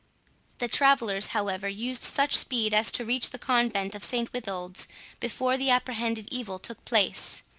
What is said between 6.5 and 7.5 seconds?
took place.